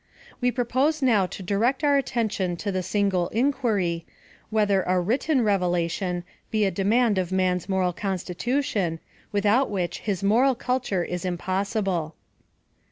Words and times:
We 0.41 0.49
propose 0.51 1.03
now 1.03 1.27
to 1.27 1.43
direct 1.43 1.83
our 1.83 1.95
attention 1.95 2.57
to 2.57 2.71
the 2.71 2.81
single 2.81 3.27
inquiry, 3.27 4.07
Whether 4.49 4.81
a 4.81 4.99
Written 4.99 5.43
Revelation 5.43 6.23
be 6.49 6.65
a 6.65 6.71
demand 6.71 7.19
of 7.19 7.31
man's 7.31 7.69
moral 7.69 7.93
PLAN 7.93 8.13
OF 8.15 8.19
SALVATION. 8.21 8.53
constitution, 8.55 8.99
without 9.31 9.69
which 9.69 9.99
his 9.99 10.23
moral 10.23 10.55
culture 10.55 11.03
is 11.03 11.23
impossible. 11.23 12.15